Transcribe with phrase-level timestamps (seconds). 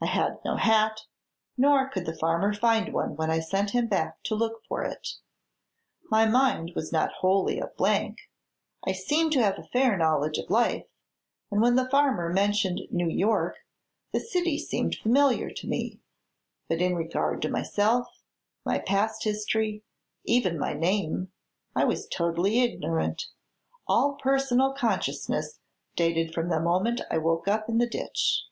[0.00, 1.02] I had no hat,
[1.56, 5.10] nor could the farmer find one when I sent him back to look for it.
[6.10, 8.18] My mind was not wholly a blank;
[8.84, 10.86] I seemed to have a fair knowledge of life,
[11.48, 13.54] and when the farmer mentioned New York
[14.10, 16.00] the city seemed familiar to me.
[16.68, 18.08] But in regard to myself,
[18.64, 19.84] my past history
[20.24, 21.30] even my name
[21.76, 23.26] I was totally ignorant.
[23.86, 25.60] All personal consciousness
[25.94, 28.42] dated from the moment I woke up in the ditch."